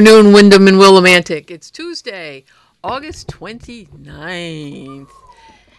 [0.00, 1.50] afternoon, Windham and Willimantic.
[1.50, 2.44] It's Tuesday,
[2.84, 5.10] August 29th.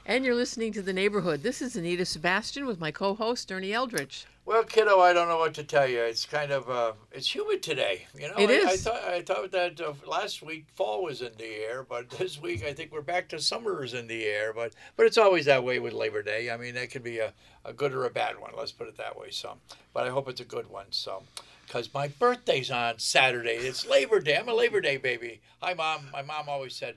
[0.06, 1.42] And you're listening to The Neighborhood.
[1.42, 4.26] This is Anita Sebastian with my co host, Ernie Eldridge.
[4.46, 6.00] Well, kiddo, I don't know what to tell you.
[6.00, 8.08] It's kind of uh, it's humid today.
[8.14, 11.32] You know, It I, I thought I thought that uh, last week fall was in
[11.38, 14.52] the air, but this week I think we're back to summer is in the air.
[14.52, 16.52] But but it's always that way with Labor Day.
[16.52, 17.32] I mean, that could be a,
[17.64, 18.52] a good or a bad one.
[18.58, 19.30] Let's put it that way.
[19.30, 19.56] So,
[19.94, 20.88] but I hope it's a good one.
[20.90, 21.24] So,
[21.70, 23.52] because my birthday's on Saturday.
[23.52, 24.36] It's Labor Day.
[24.36, 25.40] I'm a Labor Day baby.
[25.62, 26.10] Hi, mom.
[26.12, 26.96] My mom always said.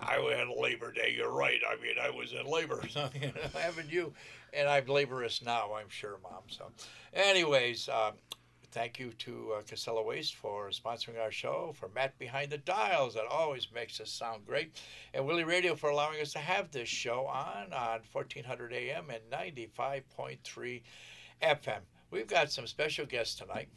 [0.00, 1.12] I had Labor Day.
[1.16, 1.58] You're right.
[1.68, 2.80] I mean, I was in labor.
[2.88, 4.12] you know, haven't you?
[4.52, 5.72] And I'm laborious now.
[5.74, 6.42] I'm sure, mom.
[6.46, 6.70] So,
[7.12, 8.12] anyways, um,
[8.70, 13.14] thank you to uh, Casella Waste for sponsoring our show, for Matt behind the dials
[13.14, 14.80] that always makes us sound great,
[15.12, 19.22] and Willie Radio for allowing us to have this show on on 1400 AM and
[19.76, 20.82] 95.3
[21.42, 21.80] FM.
[22.12, 23.68] We've got some special guests tonight.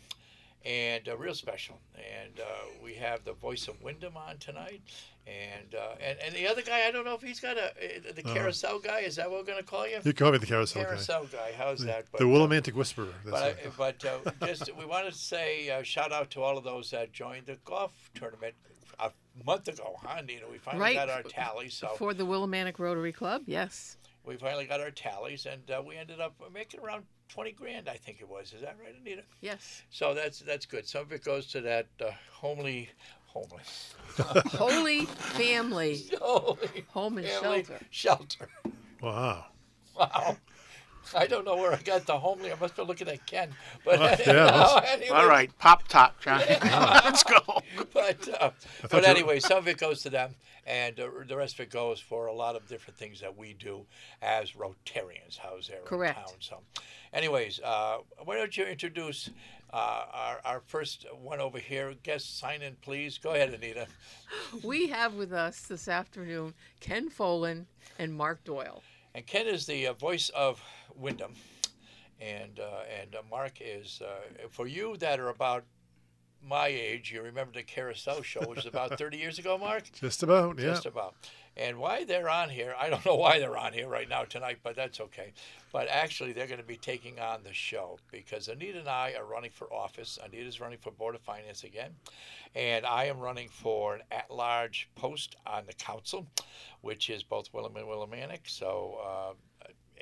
[0.66, 2.44] And uh, real special, and uh,
[2.84, 4.82] we have the voice of Windham on tonight,
[5.26, 6.86] and uh, and and the other guy.
[6.88, 8.34] I don't know if he's got a uh, the Uh-huh.
[8.34, 9.00] carousel guy.
[9.02, 10.00] Is that what we're going to call you?
[10.04, 11.52] You call me the carousel, Carousel guy.
[11.58, 11.92] How's guy.
[11.94, 12.12] that?
[12.12, 13.14] The, the Willimantic Whisperer.
[13.24, 13.32] That's
[13.78, 16.66] But, I, but uh, just we want to say uh, shout out to all of
[16.66, 18.56] those that joined the golf tournament
[19.00, 19.12] a
[19.46, 20.42] month ago, huh, Nina?
[20.52, 20.96] We finally Right.
[20.96, 23.96] got our tallies, so For the Willimantic Rotary Club, yes.
[24.26, 27.96] we finally got our tallies, and uh, we ended up making around twenty grand, I
[27.96, 28.54] think it was.
[28.54, 29.24] Is that right, Anita?
[29.42, 29.84] Yes.
[29.90, 30.88] So that's that's good.
[30.88, 32.90] Some of it goes to that uh, homely,
[33.28, 33.64] homely,
[34.48, 37.86] Holy Family holy Home and family Shelter.
[37.90, 38.50] shelter.
[39.02, 39.46] wow.
[39.98, 40.38] Wow.
[41.16, 42.52] I don't know where I got the homely.
[42.52, 43.50] I must be looking at Ken.
[43.86, 46.40] But Uh, yeah, that's- anyway, All right, pop top, John.
[46.62, 47.62] Let's go.
[47.94, 48.52] but uh,
[48.90, 51.70] but you- anyway, some of it goes to them, and uh, the rest of it
[51.72, 53.86] goes for a lot of different things that we do
[54.22, 55.38] as Rotarians.
[55.38, 56.18] How's there Correct.
[56.18, 56.34] in town?
[56.40, 56.58] So,
[57.14, 59.30] anyways, uh, why don't you introduce
[59.74, 61.94] uh, our our first one over here?
[62.04, 63.18] Guest sign in, please.
[63.18, 63.88] Go ahead, Anita.
[64.64, 67.66] We have with us this afternoon Ken Folan
[67.98, 68.82] and Mark Doyle.
[69.18, 70.62] And Ken is the uh, voice of
[70.94, 71.34] Windham,
[72.22, 74.00] and uh, and uh, Mark is
[74.52, 75.64] for you that are about
[76.46, 77.12] my age.
[77.12, 79.84] You remember the Carousel show, which was about 30 years ago, Mark.
[80.00, 80.68] Just about, yeah.
[80.68, 81.16] just about.
[81.56, 84.60] And why they're on here, I don't know why they're on here right now tonight,
[84.64, 85.34] but that's okay.
[85.74, 89.26] But actually, they're going to be taking on the show because Anita and I are
[89.26, 90.20] running for office.
[90.24, 91.92] Anita's running for Board of Finance again,
[92.56, 96.28] and I am running for an at-large post on the council,
[96.82, 98.42] which is both Willem and Willimantic.
[98.46, 99.00] So.
[99.04, 99.34] Uh,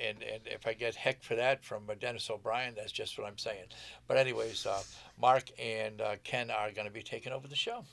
[0.00, 3.26] and, and if I get heck for that from uh, Dennis O'Brien, that's just what
[3.26, 3.66] I'm saying.
[4.06, 4.82] But anyways, uh,
[5.20, 7.84] Mark and uh, Ken are going to be taking over the show.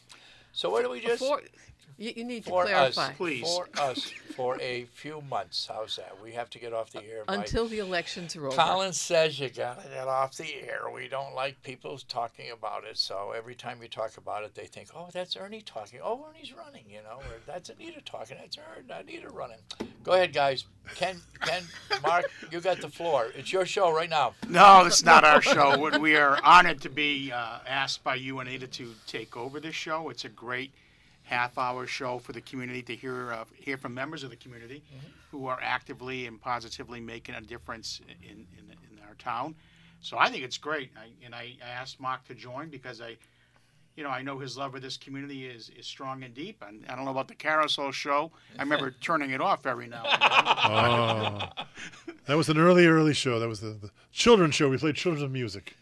[0.52, 1.42] So what do we just For,
[1.98, 3.08] you, you need to for clarify.
[3.10, 3.42] us, Please.
[3.48, 5.68] for us, for a few months.
[5.72, 6.18] How's that?
[6.22, 7.24] We have to get off the air.
[7.26, 8.56] by- Until the elections are over.
[8.56, 10.82] Colin says you gotta get off the air.
[10.94, 12.98] We don't like people talking about it.
[12.98, 16.00] So every time you talk about it, they think, "Oh, that's Ernie talking.
[16.04, 18.38] Oh, Ernie's running." You know, or that's Anita talking.
[18.40, 19.58] That's Ernie, Anita running.
[20.04, 20.66] Go ahead, guys.
[20.96, 21.64] Ken, Ken,
[22.06, 23.28] Mark, you got the floor.
[23.36, 24.34] It's your show right now.
[24.50, 25.78] No, this is not our show.
[25.78, 29.60] We- We are honored to be uh, asked by you, and Anita, to take over
[29.62, 30.10] this show.
[30.10, 30.74] It's a great
[31.34, 34.84] half-hour show for the community to hear uh, hear from members of the community
[35.32, 38.30] who are actively and positively making a difference in,
[38.60, 39.56] in, in our town.
[40.02, 40.92] So I think it's great.
[40.98, 43.16] I, and I, I asked Mark to join because I,
[43.96, 46.62] you know, I know his love of this community is, is strong and deep.
[46.68, 48.32] And I don't know about the carousel show.
[48.60, 50.30] I remember turning it off every now and then.
[50.66, 51.50] Oh.
[52.28, 53.40] that was an early, early show.
[53.40, 54.70] That was the, the children's show.
[54.70, 55.76] We played children's music.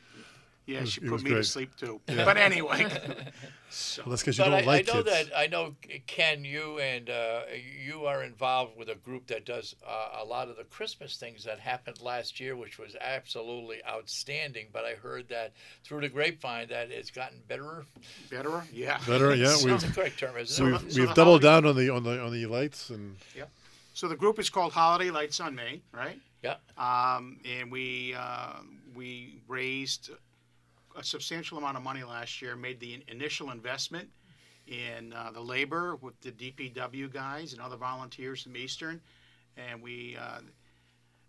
[0.66, 2.00] Yeah, was- she put me to sleep too.
[2.06, 2.86] But anyway,
[3.72, 5.30] so, Well, that's because you But don't I, like I know kids.
[5.30, 5.76] that I know
[6.08, 7.42] Ken, you and uh,
[7.86, 11.44] you are involved with a group that does uh, a lot of the Christmas things
[11.46, 14.68] that happened last year, which was absolutely outstanding.
[14.74, 17.86] But I heard that through the grapevine that it's gotten better.
[18.30, 19.00] better, yeah.
[19.08, 19.46] Better, yeah.
[19.50, 20.84] That's We've the correct term, isn't so it?
[20.84, 23.46] we've, So we've doubled holiday- down on the on the on the lights and Yeah.
[23.94, 26.20] So the group is called Holiday Lights on Main, right?
[26.44, 26.56] Yeah.
[26.78, 28.54] Um, and we uh,
[28.96, 30.12] we raised
[30.98, 32.56] a substantial amount of money last year.
[32.56, 34.10] Made the initial investment
[34.68, 39.02] in uh, the labor with the DPW guys and other volunteers from Eastern,
[39.58, 40.18] and we.
[40.20, 40.40] Uh,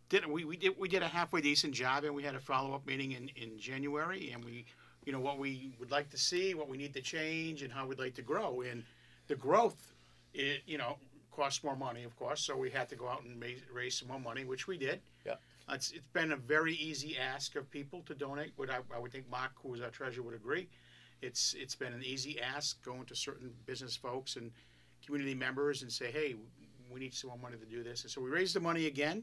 [0.08, 2.86] did, we, we did we did a halfway decent job and we had a follow-up
[2.86, 4.66] meeting in, in January and we
[5.06, 7.86] you know what we would like to see what we need to change and how
[7.86, 8.84] we'd like to grow and
[9.28, 9.94] the growth
[10.34, 10.98] it you know
[11.34, 14.08] costs more money of course so we had to go out and raise, raise some
[14.08, 15.36] more money which we did Yeah.
[15.72, 19.12] It's, it's been a very easy ask of people to donate what I, I would
[19.12, 20.68] think Mark who is our treasurer would agree
[21.22, 24.50] it's it's been an easy ask going to certain business folks and
[25.04, 26.34] community members and say hey
[26.92, 29.22] we need some more money to do this and so we raised the money again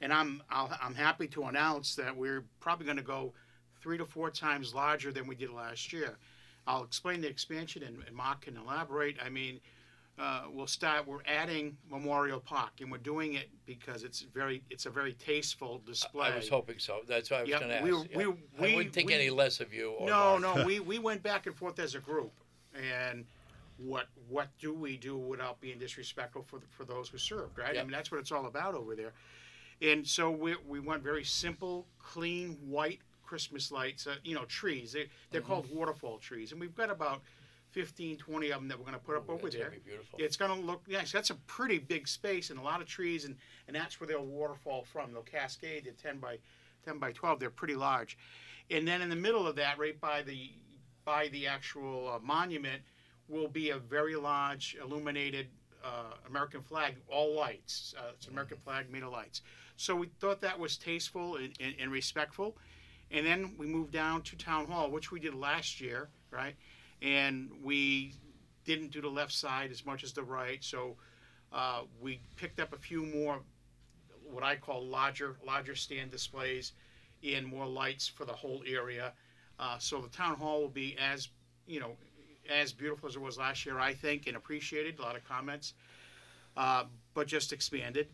[0.00, 3.32] and I'm I'll, I'm happy to announce that we're probably going to go
[3.80, 6.18] three to four times larger than we did last year.
[6.66, 9.16] I'll explain the expansion and, and Mark can elaborate.
[9.24, 9.60] I mean,
[10.18, 11.06] uh, we'll start.
[11.06, 14.62] We're adding Memorial Park, and we're doing it because it's very.
[14.70, 16.28] It's a very tasteful display.
[16.28, 17.00] I was hoping so.
[17.06, 17.84] That's what I was Yeah, going to ask.
[17.84, 18.16] we yeah.
[18.16, 19.90] we- I we- wouldn't think we- any less of you.
[19.92, 20.56] Or No, Mark.
[20.58, 22.32] no, we, we went back and forth as a group,
[22.74, 23.26] and
[23.78, 27.70] what what do we do without being disrespectful for the, for those who served, right?
[27.70, 27.84] I Yep.
[27.86, 29.12] mean, that's what it's all about over there.
[29.82, 34.06] And so we we went very simple, clean, white Christmas lights.
[34.06, 34.92] Uh, you know, trees.
[34.92, 35.50] They they're Mm-hmm.
[35.50, 37.20] called waterfall trees, and we've got about
[37.76, 39.68] 15, 20 of them that we're going to put up over there.
[39.68, 40.18] gonna beautiful.
[40.18, 41.12] It's going to look nice.
[41.12, 43.36] That's a pretty big space and a lot of trees, and,
[43.66, 45.12] and that's where they'll waterfall from.
[45.12, 45.84] They'll cascade.
[45.84, 46.38] They're 10 by
[46.86, 47.38] 10 by 12.
[47.38, 48.16] They're pretty large.
[48.70, 50.52] And then in the middle of that, right by the
[51.04, 52.80] by the actual uh, monument,
[53.28, 55.48] will be a very large illuminated
[55.84, 57.94] uh, American flag, all lights.
[57.98, 59.42] Uh, it's an American flag made of lights.
[59.76, 62.56] So we thought that was tasteful and, and, and respectful.
[63.10, 66.54] And then we moved down to town hall, which we did last year, right?
[67.02, 68.14] And we
[68.64, 70.62] didn't do the left side as much as the right.
[70.62, 70.96] So
[71.52, 73.40] uh, we picked up a few more,
[74.24, 76.72] what I call larger, larger stand displays,
[77.22, 79.12] and more lights for the whole area.
[79.58, 81.28] Uh, so the town hall will be as,
[81.66, 81.92] you know,
[82.52, 84.98] as beautiful as it was last year, I think, and appreciated.
[84.98, 85.74] A lot of comments,
[86.56, 86.84] uh,
[87.14, 88.08] but just expanded.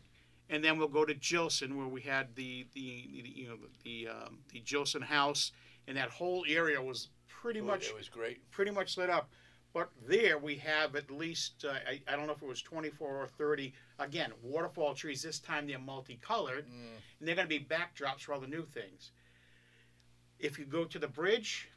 [0.50, 4.08] And then we'll go to Jillson, where we had the the, the you know the
[4.08, 5.52] um, the Jillson house,
[5.86, 7.08] and that whole area was
[7.42, 8.48] pretty Ooh, much It was great.
[8.52, 9.28] pretty much lit up.
[9.74, 13.22] But there we have at least, uh, I, I don't know if it was 24
[13.22, 15.22] or 30, again, waterfall trees.
[15.22, 19.12] This time they're multicolored, and they're going to be backdrops for all the new things.
[20.38, 21.68] If you go to the bridge,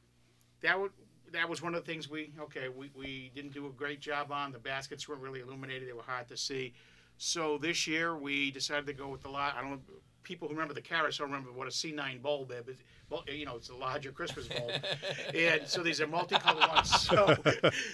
[0.61, 0.91] that would
[1.31, 4.31] that was one of the things we okay we, we didn't do a great job
[4.31, 4.51] on.
[4.51, 6.73] The baskets weren't really illuminated; they were hard to see.
[7.17, 9.55] So this year we decided to go with the lot.
[9.55, 9.81] I don't
[10.25, 12.65] people who remember the carousel remember what a C9 bulb is.
[12.65, 12.75] But,
[13.09, 14.71] well, you know, it's a larger Christmas bulb,
[15.33, 16.91] and so these are multicolored ones.
[17.07, 17.37] So,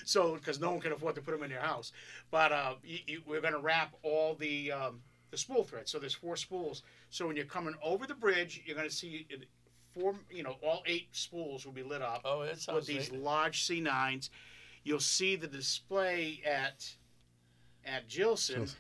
[0.06, 1.92] so because no one can afford to put them in their house,
[2.32, 5.92] but uh, you, you, we're going to wrap all the um, the spool threads.
[5.92, 6.82] So there's four spools.
[7.10, 9.28] So when you're coming over the bridge, you're going to see
[9.94, 10.16] four.
[10.30, 13.22] You know, all eight spools will be lit up Oh, that with these neat.
[13.22, 14.30] large C9s.
[14.84, 16.90] You'll see the display at
[17.86, 18.76] at Jillson, Jillson.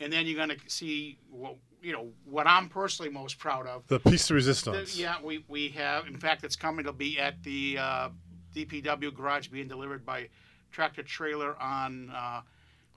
[0.00, 3.86] and then you're going to see what you know what I'm personally most proud of.
[3.86, 4.98] The piece de The- resistance.
[4.98, 6.08] yeah, we, we have.
[6.08, 6.80] In fact, it's coming.
[6.80, 8.08] It'll be at the uh,
[8.56, 10.28] DPW garage being delivered by
[10.72, 12.40] tractor trailer on uh,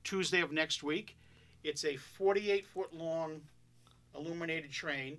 [0.04, 1.16] Tuesday of next week.
[1.64, 3.42] It's a 48 foot long
[4.16, 5.18] illuminated train.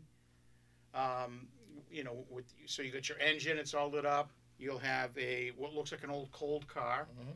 [0.92, 1.46] Um,
[1.92, 3.56] you know, with so you got your engine.
[3.56, 4.30] It's all lit up.
[4.58, 7.34] You'll have a what looks like an old cold car, Mhm.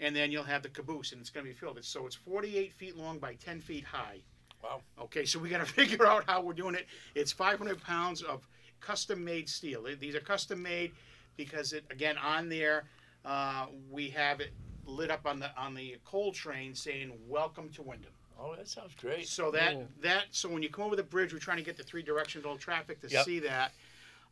[0.00, 1.82] and then you'll have the caboose, and it's going to be filled.
[1.84, 4.20] So it's 48 feet long by 10 feet high.
[4.62, 4.80] Wow.
[5.00, 6.86] Okay, so we got to figure out how we're doing it.
[7.14, 8.46] It's 500 pounds of
[8.80, 9.86] custom-made steel.
[9.98, 10.92] These are custom-made
[11.36, 12.84] because it again on there
[13.24, 14.50] uh, we have it
[14.86, 18.94] lit up on the on the coal train saying "Welcome to Windham." Oh, that sounds
[18.94, 19.28] great.
[19.28, 19.88] So that Cool.
[20.02, 22.56] that so when you come over the bridge, we're trying to get the three directional
[22.56, 23.24] traffic to Yep.
[23.24, 23.72] see that.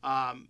[0.02, 0.48] Um,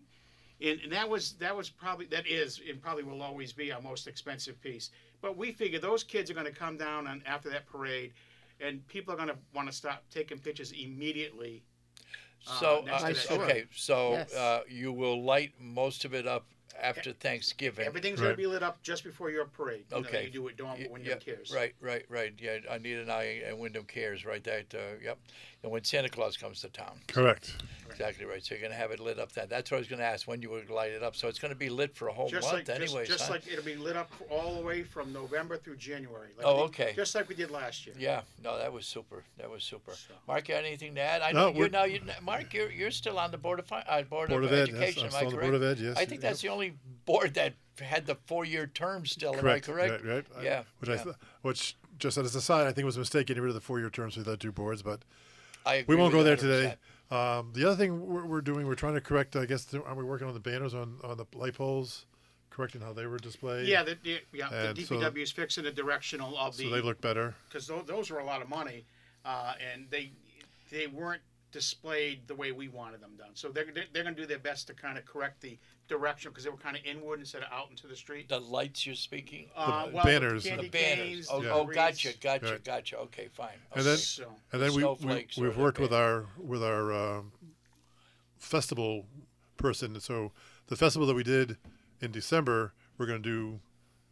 [0.60, 3.80] and, and that was that was probably that is and probably will always be our
[3.80, 4.90] most expensive piece.
[5.20, 8.12] But we figure those kids are going to come down and after that parade,
[8.60, 11.62] and people are going to want to stop taking pictures immediately.
[12.46, 13.40] uh, So, next uh, to that.
[13.40, 14.34] okay, so Yes.
[14.34, 16.46] uh, you will light most of it up
[16.81, 17.87] after Thanksgiving.
[17.87, 18.26] Everything's Right.
[18.26, 19.87] going to be lit up just before your parade.
[19.90, 20.25] You know, Okay.
[20.25, 21.50] you do it dawn Y- when yeah, no cares.
[21.50, 22.32] Right, right, right.
[22.38, 24.42] Yeah, I need an eye and Windham cares, right?
[24.44, 25.18] That, uh, yep.
[25.64, 27.00] And when Santa Claus comes to town.
[27.08, 27.56] Correct.
[27.90, 28.44] Exactly right.
[28.44, 29.48] So you're going to have it lit up then.
[29.50, 31.16] That's what I was going to ask when you would light it up.
[31.16, 33.08] So it's going to be lit for a whole Just month, like anyways.
[33.08, 33.32] just, just huh?
[33.32, 36.28] like it'll be lit up all the way from November through January.
[36.36, 36.92] Like Oh, we- okay.
[36.94, 37.96] Just like we did last year.
[37.98, 39.24] Yeah, no, that was super.
[39.38, 39.90] That was super.
[39.94, 41.22] So- Mark, you have anything to add?
[41.22, 41.84] I No, know you we're- now.
[41.84, 44.58] You, Mark, you're you're still on the board of Fi- uh, board, Board of, of
[44.58, 44.68] Ed.
[44.68, 45.08] Yes, Education.
[45.08, 45.42] I'm I on the correct?
[45.50, 45.78] Board of Ed.
[45.80, 45.96] Yes.
[45.96, 46.74] I think that's the only
[47.04, 49.32] board that had the four-year term still.
[49.34, 49.68] correct.
[49.68, 50.04] Am I correct?
[50.04, 50.14] Right.
[50.14, 50.26] right.
[50.38, 50.94] I- Yeah, Which yeah.
[51.00, 53.48] I th- which just as a side, I think it was a mistake getting rid
[53.48, 55.00] of the four-year terms for the two boards, but
[55.68, 56.75] I agree we won't go there today.
[57.12, 57.38] 100%.
[57.38, 59.37] Um, the other thing we're, we're doing, we're trying to correct.
[59.37, 62.06] I guess are we working on the banners on on the light poles,
[62.50, 63.66] correcting how they were displayed?
[63.66, 66.64] Yeah, the, the, yeah, the And so- DPW is fixing the directional of the.
[66.64, 67.34] So they look better.
[67.48, 68.84] because those, those were a lot of money,
[69.25, 70.10] uh, and they
[70.70, 73.31] they weren't displayed the way we wanted them done.
[73.35, 76.31] So they're they're, they're going to do their best to kind of correct the direction
[76.31, 78.28] because they were kind of inward instead of out into the street.
[78.28, 79.49] The lights you're speaking.
[79.57, 80.45] Uh, The well, banners.
[80.45, 80.99] The candy banners.
[80.99, 82.02] canes, Oh, the oh, wreaths.
[82.05, 82.64] gotcha, gotcha, Right.
[82.64, 82.99] gotcha.
[82.99, 83.49] Okay, fine.
[83.73, 83.83] And Okay.
[83.90, 86.93] then- So And then we, we snowflakes or we've the worked with our with our
[86.93, 87.33] um,
[88.38, 89.07] festival
[89.57, 89.99] person.
[90.00, 90.33] So
[90.67, 91.57] the festival that we did
[92.00, 93.61] in December, we're going to do.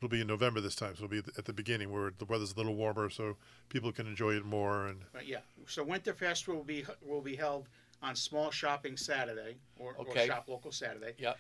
[0.07, 2.53] It'll be in November this time, so it'll be at the beginning where the weather's
[2.53, 3.37] a little warmer, so
[3.69, 4.87] people can enjoy it more.
[4.87, 7.69] And But yeah, so Winterfest will be will be held
[8.03, 10.23] on Small Shopping Saturday or, Okay.
[10.23, 11.15] or Shop Local Saturday.
[11.19, 11.37] Yep.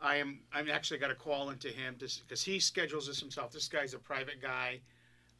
[0.00, 0.40] I am.
[0.52, 3.52] I'm actually got a call into him just because he schedules this himself.
[3.52, 4.80] This guy's a private guy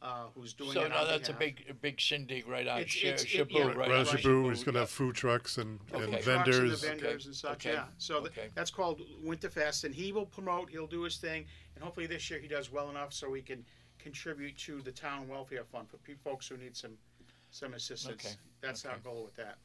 [0.01, 0.89] uh, who's doing So it.
[0.89, 1.39] now on that's a behalf.
[1.57, 3.75] big, a big shindig right on It's- Sh- it's- it- Shabu, yeah, right?
[3.77, 4.07] Right, on Right.
[4.23, 6.03] Shabu, he's going to have food trucks and, Okay.
[6.03, 6.81] and Trucks and the vendors.
[6.83, 7.65] vendors and such.
[7.65, 7.73] Okay.
[7.73, 7.87] Yeah.
[7.97, 8.49] So th- Okay.
[8.55, 10.69] that's called Winterfest, and he will promote.
[10.69, 13.65] He'll do his thing, and hopefully this year he does well enough so he can
[13.97, 16.97] contribute to the town welfare fund for pe- folks who need some
[17.51, 18.25] some assistance.
[18.25, 18.35] Okay.
[18.61, 19.57] That's our goal with that.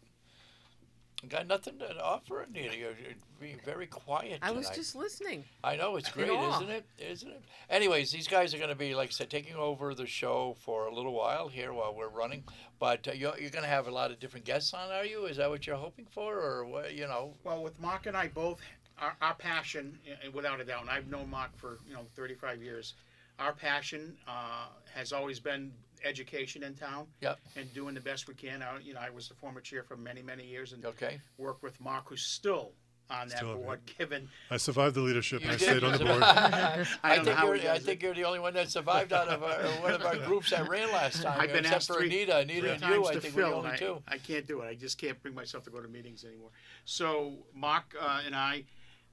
[1.29, 2.77] Got nothing to offer, Anita.
[2.77, 5.45] You're, you're being very quiet I was just listening.
[5.63, 6.85] I know it's great, isn't it?
[6.99, 7.43] Isn't it?
[7.71, 10.87] Anyways, these guys are going to be, like I said, taking over the show for
[10.87, 12.45] a little while here while we're running.
[12.79, 15.27] But uh, you're, you're going to have a lot of different guests on, are you?
[15.27, 16.95] Is that what you're hoping for, or what?
[16.95, 17.35] You know?
[17.45, 18.61] Well, with Mark and I both,
[18.99, 22.63] our, our passion, uh, without a doubt, and I've known Mark for you know 35
[22.63, 22.95] years.
[23.39, 25.73] Our passion uh, has always been
[26.05, 27.07] education in town.
[27.21, 27.39] Yep.
[27.57, 28.63] And doing the best we can.
[28.63, 31.21] I, you know, I was the former chair for many, many years, and Okay.
[31.39, 32.73] worked with Mark, who's still
[33.11, 33.81] on that Still, board.
[33.99, 35.69] Given I survived the leadership and You I did.
[35.69, 36.23] stayed on the board.
[36.23, 37.57] I I, don't know think how you're.
[37.57, 40.03] he I does think you're the only one that survived out of our, one of
[40.07, 41.39] our groups that ran last time.
[41.39, 43.05] I've been except asked for three, Anita, Anita three and times you.
[43.07, 44.03] I to think we're fill, the and only I, two.
[44.09, 44.69] I can't do it.
[44.69, 46.49] I just can't bring myself to go to meetings anymore.
[46.87, 48.65] So Mark uh, and I,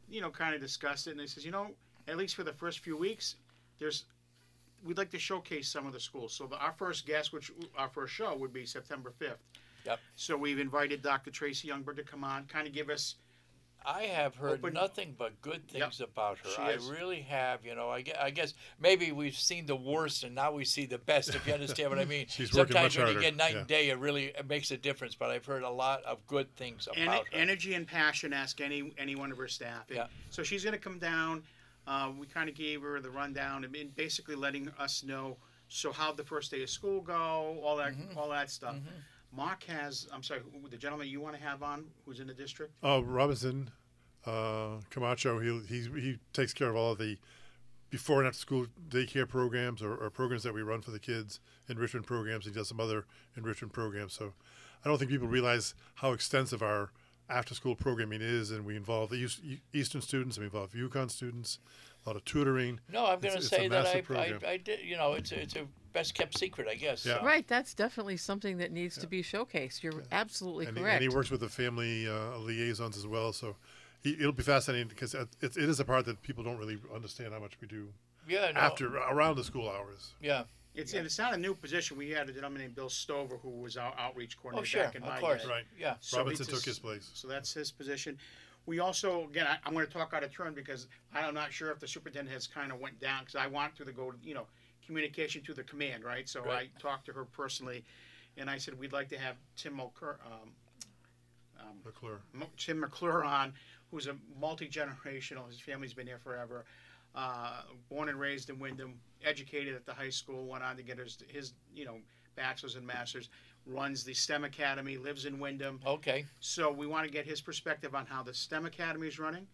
[0.09, 1.67] you know, kind of discussed it, and he says, you know,
[2.07, 3.35] at least for the first few weeks,
[3.77, 4.05] there's
[4.83, 6.33] we'd like to showcase some of the schools.
[6.33, 9.43] So the, our first guest, which our first show would be September fifth.
[9.85, 9.99] Yep.
[10.15, 11.31] So we've invited Dr.
[11.31, 13.15] Tracy Youngberg to come on, kind of give us
[13.83, 15.81] I have heard Open- nothing but good Yep.
[15.81, 16.49] things about her.
[16.51, 16.85] She I is.
[16.85, 17.65] really have.
[17.65, 20.85] You know, I guess, I guess maybe we've seen the worst and now we see
[20.85, 21.33] the best.
[21.33, 22.27] If you understand what I mean.
[22.29, 23.59] She's working Sometimes much when harder, you get night yeah.
[23.61, 25.15] and day, it really it makes a difference.
[25.15, 27.33] But I've heard a lot of good things En- about her.
[27.39, 28.33] energy and passion.
[28.33, 29.85] Ask any any one of her staff.
[29.87, 30.07] And Yeah.
[30.29, 31.41] So she's going to come down.
[31.87, 35.91] Uh, we kind of gave her the rundown and and basically letting us know so
[35.91, 38.17] how'd the first day of school go, all that Mm-hmm.
[38.17, 38.75] all that stuff.
[39.33, 40.07] Mark has.
[40.13, 42.73] I'm sorry, who, the gentleman you want to have on, who's in the district.
[42.83, 43.71] Oh, Robinson
[44.25, 47.17] uh, Camacho, he, he he takes care of all of the
[47.89, 51.39] before and after school daycare programs or, or programs that we run for the kids,
[51.69, 52.45] enrichment programs.
[52.45, 53.05] He does some other
[53.37, 54.13] enrichment programs.
[54.13, 54.33] So
[54.83, 56.91] I don't think people realize how extensive our
[57.29, 59.41] after school programming is, and we involve the East-
[59.73, 61.59] Eastern students, and we involve UConn students,
[62.05, 62.79] a lot of tutoring.
[62.91, 64.47] no, I'm going to It's- it's a say that I.
[64.47, 64.79] I, I did.
[64.81, 67.05] You know, it's a, it's a best kept secret, I guess.
[67.05, 67.19] Yeah.
[67.19, 67.25] so.
[67.25, 69.83] Right, that's definitely something that needs to be showcased.
[69.83, 71.01] You're absolutely and he, correct.
[71.01, 73.33] and he works with the family uh, liaisons as well.
[73.33, 73.55] So
[74.01, 77.33] he, it'll be fascinating because it, it is a part that people don't really understand
[77.33, 77.89] how much we do
[78.27, 78.51] Yeah.
[78.51, 80.13] No, after around the school hours.
[80.21, 80.43] Yeah.
[80.73, 81.97] It's and it's not a new position.
[81.97, 84.83] We had a gentleman named Bill Stover who was our outreach coordinator Oh, sure.
[84.83, 85.43] back in my Of course.
[85.43, 85.49] day.
[85.49, 85.63] Right.
[85.77, 85.95] Yeah.
[85.99, 87.09] So Robinson he took his place.
[87.13, 88.17] So that's his position.
[88.65, 91.71] We also, again, I, I'm going to talk out of turn because I'm not sure
[91.71, 94.33] if the superintendent has kind of went down because I want to the go, you
[94.33, 94.45] know,
[94.85, 96.29] communication to the command, right?
[96.29, 96.69] So Right.
[96.75, 97.83] I talked to her personally,
[98.37, 100.49] and I said we'd like to have Tim McClure, um,
[101.83, 102.19] McClure.
[102.35, 103.53] M- Tim McClure on,
[103.89, 105.47] who's a multi generational.
[105.47, 106.65] His family's been here forever.
[107.13, 108.93] Uh, born and raised in Windham,
[109.25, 111.97] educated at the high school, went on to get his, his you know,
[112.35, 113.29] bachelor's and master's.
[113.65, 115.79] Runs the STEM Academy, lives in Windham.
[115.85, 116.25] Okay.
[116.39, 119.45] So we want to get his perspective on how the STEM Academy is running.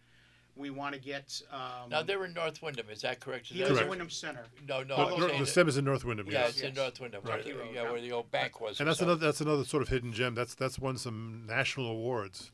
[0.55, 1.39] We want to get.
[1.51, 2.89] Um, Now they're in North Windham.
[2.89, 3.45] Is that correct?
[3.45, 4.45] Is he that lives in Windham Center.
[4.67, 4.95] No, no.
[4.95, 6.27] No, I'm no, saying the STEM is in North Windham.
[6.27, 6.49] Yeah, yes.
[6.51, 7.21] it's in North Windham.
[7.23, 7.45] Right.
[7.45, 7.91] Where, Road, yeah, yeah.
[7.91, 8.79] where the old bank was.
[8.79, 9.11] And that's something.
[9.13, 10.35] another that's another sort of hidden gem.
[10.35, 12.51] That's that's won some national awards.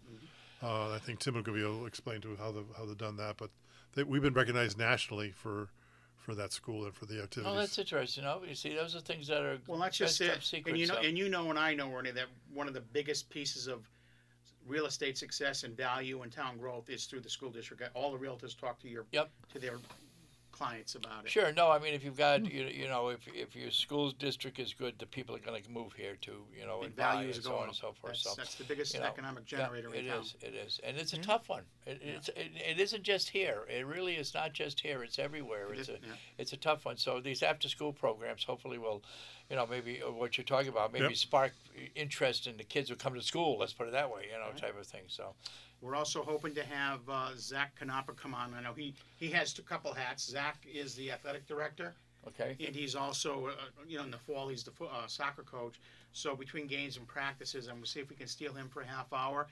[0.62, 3.18] Uh, I think Tim will be able to explain to how the how they've done
[3.18, 3.52] that, but
[3.96, 5.70] they, we've been recognized nationally for
[6.18, 7.54] for that school and for the oh, activities.
[7.54, 8.24] Oh, that's interesting.
[8.24, 10.58] No, you see, those are things that are Well, that's just best it.
[10.58, 12.74] kept and you know, so- and you know, and I know, Ernie, that one of
[12.74, 13.86] the biggest pieces of
[14.66, 17.84] real estate success and value and town growth is through the school district.
[17.94, 19.30] All the realtors talk to your Yep.
[19.52, 19.78] to their
[20.54, 21.32] clients about it.
[21.32, 21.52] Sure.
[21.52, 24.74] No, I mean, if you've got, you, you know, if, if your school district is
[24.74, 27.32] good, the people are going to move here to, you know, and, And buy value
[27.34, 28.14] and so going on and so forth.
[28.14, 30.22] That's, so, that's the biggest you know, economic yeah, generator it in town.
[30.22, 30.36] is.
[30.42, 31.64] It is, and it's a tough one.
[31.86, 33.64] It, it's it, it isn't just here.
[33.68, 35.04] It really is not just here.
[35.04, 35.74] It's everywhere.
[35.74, 36.14] It It's is, a yeah.
[36.38, 36.96] it's a tough one.
[36.98, 39.04] So these after school programs hopefully will,
[39.50, 41.16] you know, maybe uh, what you're talking about, maybe Yep.
[41.18, 41.54] spark
[41.96, 43.58] interest in the kids who come to school.
[43.60, 44.28] Let's put it that way.
[44.32, 44.58] You know, Right.
[44.58, 45.04] type of thing.
[45.08, 45.34] So
[45.84, 48.54] We're also hoping to have uh, Zach Canapa come on.
[48.58, 50.24] I know he he has a couple hats.
[50.24, 51.94] Zach is the athletic director.
[52.26, 52.56] okay.
[52.66, 53.52] and he's also, uh,
[53.86, 55.82] you know, in the fall he's the fo- uh, soccer coach.
[56.14, 58.86] So between games and practices, and we'll see if we can steal him for a
[58.86, 59.48] half hour.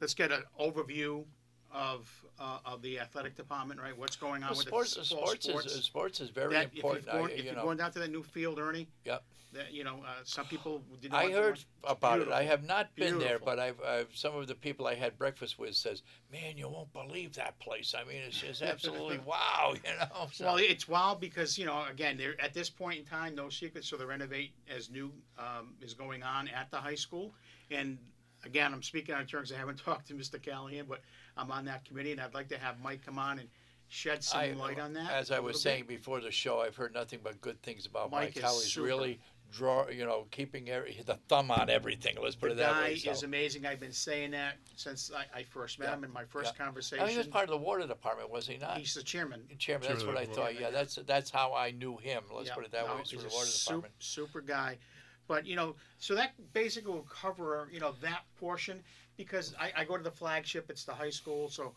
[0.00, 1.24] Let's get an overview
[1.72, 2.08] of
[2.38, 3.96] uh, of the athletic department, right?
[3.96, 6.76] What's going on Well, with sports, the sports, fall is sports is very that if,
[6.76, 7.06] important.
[7.06, 8.88] you're going, I, if you you're know, going down to that new field, Ernie.
[9.04, 9.22] Yep.
[9.52, 12.28] That you know, uh, some people did I heard about it.
[12.28, 12.46] I beautiful.
[12.46, 13.46] have not been there, Beautiful.
[13.46, 16.92] but I've, I've some of the people I had breakfast with says, "Man, you won't
[16.92, 17.92] believe that place.
[17.98, 20.28] I mean, it's just absolutely wow." You know.
[20.32, 23.48] So, Well, it's wild because you know, again, they're at this point in time, no
[23.48, 23.84] secret.
[23.84, 27.34] So the renovate as new um, is going on at the high school,
[27.72, 27.98] and
[28.44, 29.52] again, I'm speaking on terms.
[29.52, 30.40] I haven't talked to Mr.
[30.40, 31.00] Callahan, but
[31.40, 33.48] I'm on that committee, and I'd like to have Mike come on and
[33.88, 35.10] shed some I- light on that?
[35.12, 35.60] As a I little was bit?
[35.62, 38.36] saying before the show, I've heard nothing but good things about Mike Mike.
[38.36, 38.86] is how he's super.
[38.86, 39.20] really
[39.52, 42.16] draw, you know, keeping every, the thumb on everything.
[42.22, 42.96] Let's put the it that guy way.
[42.96, 43.10] So.
[43.10, 43.66] is amazing.
[43.66, 46.64] I've been saying that since I, I first met Yeah, him in my first yeah.
[46.64, 47.02] conversation.
[47.02, 48.78] I think he was part of the water department, was he not?
[48.78, 49.42] He's the chairman.
[49.58, 50.44] Chairman, that's what I of the thought.
[50.52, 50.56] board.
[50.60, 52.22] Yeah, that's that's how I knew him.
[52.32, 53.00] Let's Yeah, put it that no, way.
[53.00, 53.94] he's Through a the water sup- department.
[53.98, 54.78] super guy.
[55.26, 58.84] But you know, so that basically will cover you know that portion
[59.20, 60.70] because I, I go to the flagship.
[60.70, 61.72] It's the high school, so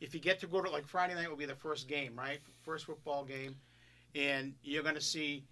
[0.00, 2.38] if you get to go to like Friday night will be the first game, right?
[2.64, 3.54] First football game,
[4.14, 5.44] and you're going to see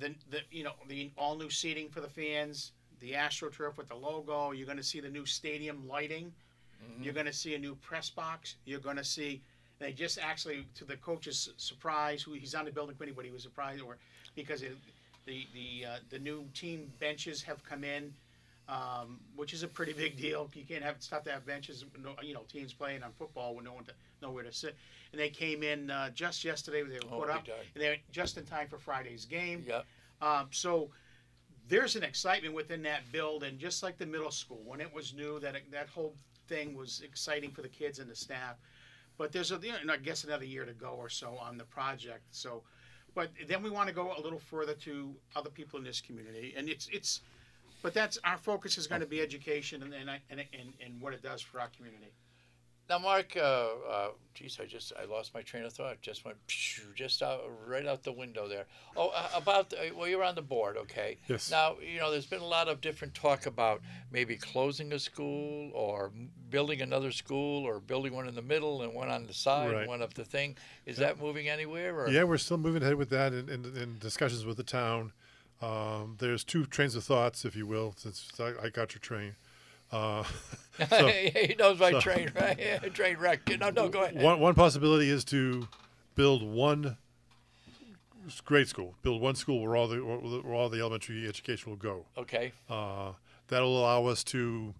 [0.00, 3.94] the the you know the all new seating for the fans, the AstroTurf with the
[3.94, 4.52] logo.
[4.52, 6.32] You're going to see the new stadium lighting.
[6.82, 7.02] Mm-hmm.
[7.02, 8.56] You're going to see a new press box.
[8.64, 9.42] You're going to see.
[9.80, 13.30] They just actually, to the coach's surprise, who he's on the building committee, but he
[13.32, 13.98] was surprised, or
[14.34, 14.76] because it,
[15.26, 18.14] the the uh, the new team benches have come in,
[18.68, 20.50] um, which is a pretty big deal.
[20.54, 23.64] You can't have tough to have benches, no, you know, teams playing on football with
[23.64, 24.76] no one to nowhere to sit.
[25.12, 26.82] And they came in uh, just yesterday.
[26.82, 29.64] They were Oh, put up, and they're just in time for Friday's game.
[29.66, 29.84] Yep.
[30.22, 30.90] Um, so
[31.68, 35.12] there's an excitement within that build, and just like the middle school, when it was
[35.12, 36.14] new, that that whole
[36.48, 38.56] thing was exciting for the kids and the staff.
[39.18, 41.64] But there's a, you know, I guess another year to go or so on the
[41.64, 42.22] project.
[42.30, 42.62] So,
[43.14, 46.54] but then we want to go a little further to other people in this community,
[46.56, 47.20] and it's it's.
[47.82, 51.00] But that's our focus is going to be education and and, I- and and and
[51.00, 52.12] what it does for our community.
[52.90, 56.00] Now, Mark, uh, uh, geez, I just I lost my train of thought.
[56.02, 58.66] Just went pshh, just out right out the window there.
[58.96, 61.16] Oh, uh, about uh, well, you're on the board, okay?
[61.28, 61.50] Yes.
[61.50, 65.70] Now, you know, there's been a lot of different talk about maybe closing a school
[65.74, 69.32] or m- building another school or building one in the middle and one on the
[69.34, 69.78] side Right.
[69.82, 70.56] and one up the thing.
[70.84, 71.98] Is that moving anywhere?
[71.98, 72.10] Or?
[72.10, 75.12] Yeah, we're still moving ahead with that in, in, in discussions with the town.
[75.62, 79.36] Um, there's two trains of thoughts, if you will, since I, I got your train.
[79.92, 80.24] Uh,
[80.88, 82.92] so he knows my so- train, right?
[82.94, 83.48] train wreck.
[83.60, 84.20] No, no, go ahead.
[84.20, 85.68] one, one possibility is to
[86.14, 86.96] build one
[88.44, 92.06] grade school, build one school where all the where all the elementary education will go.
[92.16, 92.52] Okay.
[92.68, 93.12] Uh,
[93.48, 94.74] that'll allow us to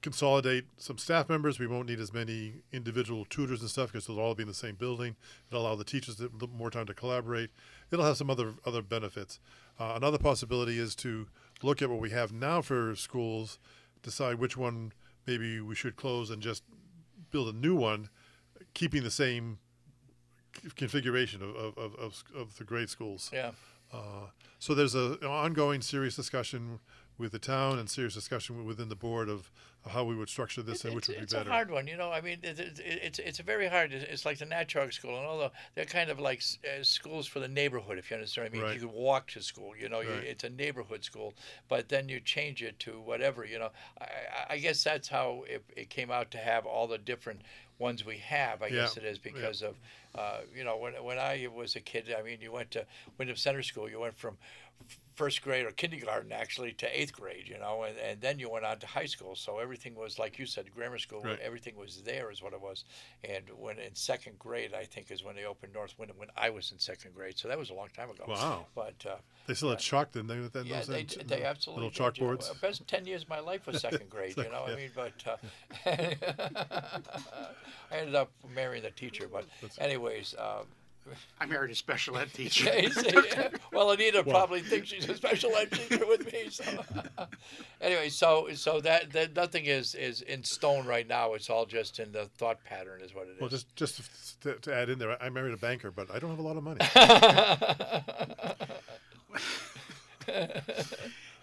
[0.00, 1.58] consolidate some staff members.
[1.58, 4.54] We won't need as many individual tutors and stuff because they'll all be in the
[4.54, 5.16] same building.
[5.48, 6.20] It'll allow the teachers
[6.52, 7.50] more time to collaborate.
[7.92, 9.38] It'll have some other other benefits.
[9.78, 11.26] Uh, another possibility is to
[11.62, 13.58] look at what we have now for schools,
[14.02, 14.92] decide which one
[15.26, 16.62] maybe we should close and just
[17.30, 18.08] build a new one,
[18.74, 19.58] keeping the same
[20.76, 23.30] configuration of, of, of, of, of the grade schools.
[23.32, 23.52] Yeah.
[23.92, 24.26] Uh,
[24.58, 26.80] so there's a an ongoing serious discussion
[27.18, 29.50] with the town and serious discussion within the board of
[29.88, 31.42] how we would structure this and which would be it's better.
[31.42, 32.10] It's a hard one, you know.
[32.10, 33.92] I mean, it, it, it's it's a very hard.
[33.92, 37.26] It's, it's like the Natchaug School, and although they're kind of like s- uh, schools
[37.26, 38.44] for the neighborhood, if you understand.
[38.46, 38.74] what I mean, Right.
[38.80, 39.72] you could walk to school.
[39.76, 41.34] You know, you, it's a neighborhood school,
[41.68, 43.44] but then you change it to whatever.
[43.44, 46.86] You know, I, I- I guess that's how it, it came out to have all
[46.86, 47.42] the different
[47.82, 48.62] ones we have.
[48.62, 48.82] I Yeah.
[48.82, 49.74] guess it is because of,
[50.14, 52.86] uh, you know, when when I was a kid, I mean, you went to
[53.18, 53.90] Windham Center School.
[53.90, 54.38] You went from
[55.14, 58.64] first grade or kindergarten actually to eighth grade, you know, and, and then you went
[58.64, 59.36] on to high school.
[59.36, 61.20] So everything was like you said, grammar school.
[61.20, 61.38] Right.
[61.40, 62.84] Everything was there, is what it was.
[63.22, 66.48] And when in second grade, I think is when they opened North Windham when I
[66.48, 67.38] was in second grade.
[67.38, 68.24] So that was a long time ago.
[68.26, 68.66] Wow.
[68.74, 70.38] But uh, They still had chalk, didn't they?
[70.48, 72.32] Then yeah, those they, d- they absolutely little did, you know.
[72.36, 72.50] chalkboards.
[72.50, 74.34] Uh, Best ten years of my life was second grade.
[74.36, 75.36] you know, I mean, but uh,
[77.90, 79.28] I ended up marrying the teacher.
[79.30, 79.44] But
[79.78, 80.34] anyways.
[80.38, 80.66] Um,
[81.40, 82.70] I married a special ed teacher.
[83.72, 86.48] well, Anita probably thinks she's a special ed teacher with me.
[86.50, 86.64] So,
[87.80, 91.34] anyway, so so that, that nothing is is in stone right now.
[91.34, 93.40] It's all just in the thought pattern, is what it is.
[93.40, 96.30] Well, just just to, to add in there, I married a banker, but I don't
[96.30, 96.80] have a lot of money.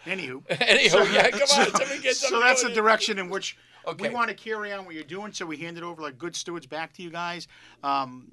[0.05, 4.09] Anywho, Anywho, yeah, come on, let me get so that's the direction in which Okay.
[4.09, 5.31] we want to carry on what you're doing.
[5.33, 7.47] So we hand it over like good stewards back to you guys.
[7.83, 8.27] Um,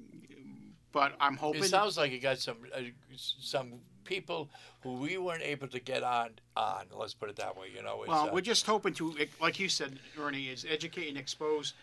[0.97, 1.63] but I'm hoping.
[1.63, 2.79] It sounds like you got some uh,
[3.15, 4.49] some people
[4.81, 6.85] who we weren't able to get on on.
[6.91, 7.67] Let's put it that way.
[7.75, 11.07] You know, it's, well, uh, we're just hoping to, like you said, Ernie, is educate
[11.09, 11.75] and expose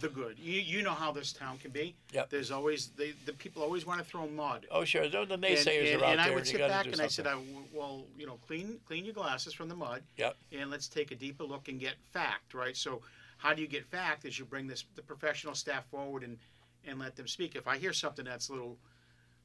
[0.00, 0.38] the good.
[0.38, 1.96] You you know how this town can be.
[2.12, 2.30] Yep.
[2.30, 4.66] There's always they, the people always want to throw mud.
[4.70, 7.08] oh sure, the And, naysayers and, out and I would and sit back and I
[7.08, 7.26] said.
[7.26, 7.34] I,
[7.72, 10.04] well, you know, clean clean your glasses from the mud.
[10.18, 10.36] Yep.
[10.52, 12.76] And let's take a deeper look and get fact, right?
[12.76, 13.02] So,
[13.38, 14.24] how do you get fact?
[14.24, 16.38] Is you bring this the professional staff forward and
[16.86, 17.54] and let them speak.
[17.56, 18.76] If I hear something that's a little,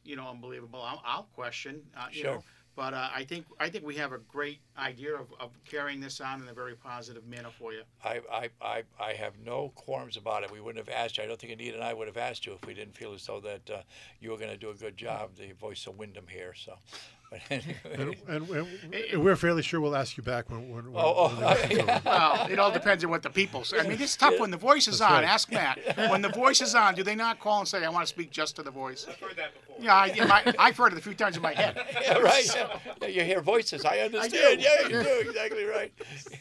[0.04, 1.82] you know, unbelievable, I'll, I'll question.
[1.96, 2.36] Uh, you Sure.
[2.36, 2.44] Know,
[2.76, 6.22] but uh, I think I think we have a great idea of, of carrying this
[6.22, 7.82] on in a very positive manner for you.
[8.06, 10.52] I, I, I, I have no qualms about it.
[10.52, 11.24] We wouldn't have asked you.
[11.24, 13.26] I don't think Anita and I would have asked you if we didn't feel as
[13.26, 13.82] though that uh,
[14.22, 16.54] you were going to do a good job, the voice of Windham here.
[16.56, 16.76] So,
[17.30, 17.76] But anyway.
[17.94, 21.14] And, and, and, and we're fairly sure we'll ask you back when, when, when, Oh,
[21.16, 21.44] oh when oh, the
[21.82, 22.06] election's.
[22.06, 23.80] Well, it all depends on what the people say.
[23.80, 25.12] I mean, it's tough when the voice is on.
[25.12, 25.24] right.
[25.24, 25.80] Ask Matt.
[26.10, 28.32] When the voice is on, do they not call and say, "I want to speak
[28.32, 29.06] just to the voice"?
[29.10, 29.76] I've heard that before.
[29.80, 31.78] Yeah, I, my, I've heard it a few times in my head.
[32.02, 32.46] Yeah, right.
[32.56, 32.80] Yeah.
[33.02, 33.84] Yeah, you hear voices.
[33.84, 34.60] I understand.
[34.60, 34.64] do.
[34.64, 35.92] Yeah, you do exactly right.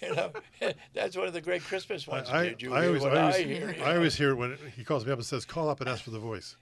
[0.00, 0.30] You know,
[0.94, 2.28] that's one of the great Christmas ones.
[2.30, 3.76] I, Did you I always, I, always, I hear?
[3.82, 6.10] I always hear when he calls me up and says, "Call up and ask for
[6.10, 6.56] the voice."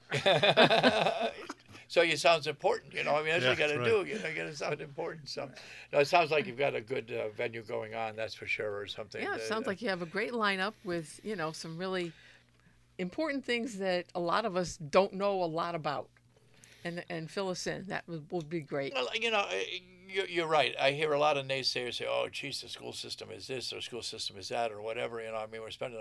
[1.95, 3.15] So it sounds important, you know.
[3.15, 4.05] I mean, that's what you got to that's do.
[4.05, 5.29] You know, you got to sound important.
[5.29, 5.49] So,
[5.93, 8.17] no, it sounds like you've got a good uh, venue going on.
[8.17, 9.23] That's for sure, or something.
[9.23, 12.11] Yeah, it Uh, sounds like you have a great lineup with, you know, some really
[12.99, 16.09] important things that a lot of us don't know a lot about.
[16.83, 17.87] And, and fill us in.
[17.87, 18.93] That would, would be great.
[18.93, 19.55] Well, you know, uh,
[20.09, 20.75] you- you're right.
[20.81, 23.81] I hear a lot of naysayers say, "Oh, geez, the school system is this or
[23.81, 26.01] school system is that or whatever." You know, I mean, we're spending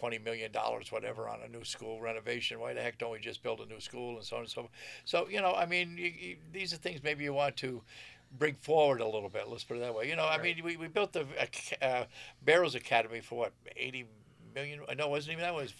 [0.00, 2.60] 120 million dollars, whatever, on a new school renovation.
[2.60, 4.62] Why the heck don't we just build a new school and so on and so
[4.62, 4.72] forth?
[5.04, 7.82] So, you know, I mean, you, you, these are things maybe you want to
[8.38, 9.48] bring forward a little bit.
[9.48, 10.08] Let's put it that way.
[10.08, 12.04] You know, I mean, we, we built the uh, uh,
[12.44, 14.06] Barrows Academy for what 80
[14.54, 14.80] million?
[14.96, 15.54] No, it wasn't even that.
[15.54, 15.72] It was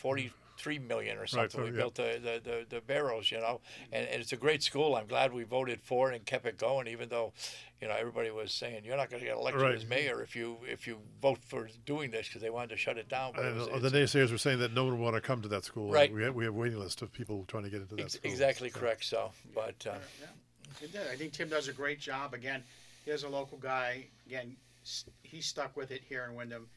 [0.57, 1.51] 43 million or something.
[1.51, 1.77] so, we yeah.
[1.77, 3.61] built the, the, the, the Barrows, you know,
[3.93, 4.97] and, and it's a great school.
[4.97, 7.33] I'm glad we voted for it and kept it going, even though,
[7.81, 9.75] you know, everybody was saying you're not going to get elected Right.
[9.75, 12.97] as mayor if you if you vote for doing this because they wanted to shut
[12.99, 13.33] it down.
[13.35, 15.21] But it And was, uh, the naysayers were saying that no one would want to
[15.21, 15.91] come to that school.
[15.91, 16.13] Right.
[16.13, 18.15] We have, we have a waiting list of people trying to get into that ex-
[18.15, 18.31] school.
[18.31, 19.05] exactly correct.
[19.05, 19.95] So, but uh,
[20.83, 21.03] It did.
[21.11, 22.33] I think Tim does a great job.
[22.35, 22.63] Again,
[23.05, 24.07] here's a local guy.
[24.27, 26.69] Again, s- he's stuck with it here in Windham,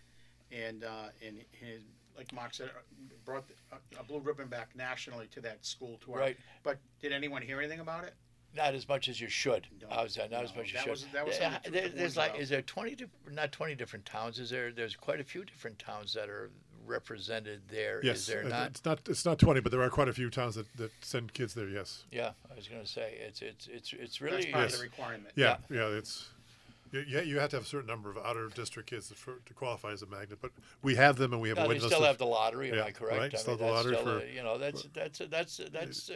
[0.52, 1.82] and uh, and his,
[2.18, 2.80] like Mark said, uh,
[3.26, 6.18] brought a, a blue ribbon back nationally to that school tour.
[6.18, 6.38] Right.
[6.64, 8.14] But did anyone hear anything about it?
[8.56, 9.68] not as much as you should.
[9.82, 11.12] No, I was uh, not as much as that you was- should.
[11.12, 12.42] that was Yeah, something there- to there's warn like, about.
[12.42, 14.40] is there 20, diff- not 20 different towns?
[14.40, 14.72] Is there?
[14.72, 16.50] There's quite a few different towns that are
[16.88, 18.00] represented there.
[18.00, 18.68] Is Yes, there uh, not?
[18.72, 19.00] it's not.
[19.08, 21.68] It's not twenty, but there are quite a few towns that, that send kids there.
[21.68, 22.06] Yes.
[22.12, 24.74] Yeah, I was going to say it's it's it's it's That's really part Yes.
[24.74, 25.34] of the requirement.
[25.36, 25.88] Yeah, yeah.
[25.90, 26.30] it's
[26.92, 29.16] you, you you have to have a certain number of out of district kids to,
[29.16, 31.66] for, to qualify as a magnet, but we have them and we have a No,
[31.68, 31.94] they waiting list.
[31.96, 32.70] still have the lottery.
[32.72, 33.18] Am Yeah, I correct?
[33.20, 36.16] right, I still mean, the lottery still for- you know that's that's that's that's uh,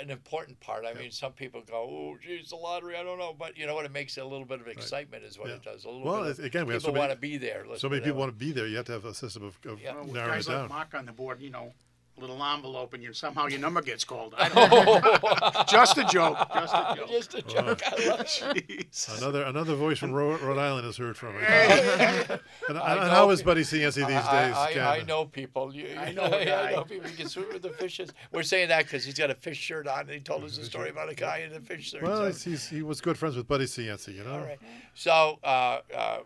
[0.00, 0.84] an important part.
[0.86, 3.74] I mean, some people go, "Oh, geez, the lottery." I don't know, but you know
[3.74, 3.84] what?
[3.84, 5.54] It makes it a little bit of excitement, is what Yeah.
[5.56, 5.84] it does.
[5.84, 7.64] A little Well, bit of, again, we have so people many- want to be there.
[7.76, 8.66] so many people want to be there.
[8.66, 9.94] You have to have a system of, of Yeah.
[9.94, 10.68] Well, with narrowing guys it like.
[10.68, 14.04] Mark on the board, you know, a little envelope, and you somehow your number gets
[14.04, 14.34] called.
[14.36, 15.64] I don't know.
[15.68, 16.38] Just a joke.
[16.54, 17.08] Just a joke.
[17.08, 17.80] Just a joke.
[17.86, 18.26] I love it.
[18.26, 19.18] Jeez.
[19.18, 21.36] Another another voice from Rhode, Rhode Island is heard from.
[21.36, 24.56] and, and, I know how is Buddy Cianci these I, days?
[24.56, 24.86] I, Ken?
[24.86, 25.74] I know people.
[25.74, 26.72] You, I know a I guy.
[26.72, 27.10] know people.
[27.10, 28.10] You can swim with the fishes.
[28.30, 30.64] We're saying that because he's got a fish shirt on, and he told us a
[30.64, 32.02] story about a guy in a fish shirt.
[32.02, 34.34] Well, he's, he's, he was good friends with Buddy Cianci, you know.
[34.34, 34.58] All right.
[34.94, 36.18] So uh, uh,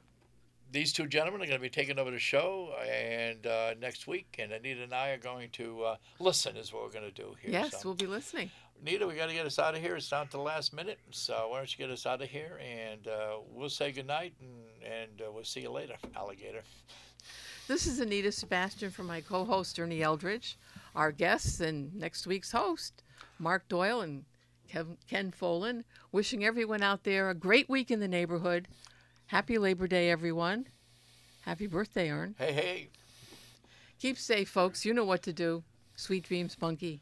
[0.72, 4.36] these two gentlemen are going to be taking over the show, and uh, next week,
[4.38, 6.56] and Anita and I are going to uh, listen.
[6.56, 7.50] Is what we're going to do here.
[7.50, 8.50] Yes, So, we'll be listening.
[8.82, 9.96] Anita, we got to get us out of here.
[9.96, 12.60] It's down to the last minute, so why don't you get us out of here,
[12.62, 16.62] and uh, we'll say goodnight, and and uh, we'll see you later, alligator.
[17.68, 20.56] This is Anita Sebastian for my co host, Ernie Eldridge.
[20.94, 23.02] Our guests and next week's host,
[23.38, 24.24] Mark Doyle and
[24.68, 28.68] Ken Folan, wishing everyone out there a great week in the neighborhood.
[29.26, 30.66] Happy Labor Day, everyone.
[31.42, 32.36] Happy birthday, Ern.
[32.38, 32.88] Hey, hey.
[34.00, 34.84] Keep safe, folks.
[34.84, 35.64] You know what to do.
[35.96, 37.00] Sweet dreams, Bunky.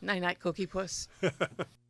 [0.00, 1.08] Night night, Cookie Puss.